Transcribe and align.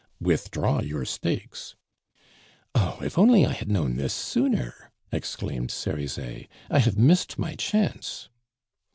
"Withdraw 0.19 0.81
your 0.81 1.05
stakes." 1.05 1.75
"Oh! 2.73 2.97
if 3.03 3.19
only 3.19 3.45
I 3.45 3.51
had 3.51 3.69
known 3.69 3.97
this 3.97 4.15
sooner!" 4.15 4.91
exclaimed 5.11 5.69
Cerizet. 5.69 6.47
"I 6.71 6.79
have 6.79 6.97
missed 6.97 7.37
my 7.37 7.53
chance!" 7.53 8.27